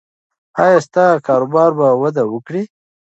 ایا 0.63 0.77
ستا 0.85 1.05
کاروبار 1.27 1.71
به 1.77 1.87
وده 2.01 2.23
وکړي؟ 2.27 2.63